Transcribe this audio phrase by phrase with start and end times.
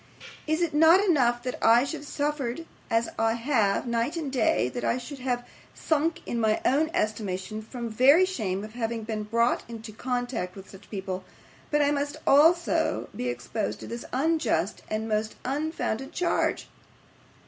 [0.47, 4.67] Is it not enough that I should have suffered as I have, night and day;
[4.67, 9.03] that I should almost have sunk in my own estimation from very shame of having
[9.03, 11.23] been brought into contact with such people;
[11.69, 16.67] but must I also be exposed to this unjust and most unfounded charge!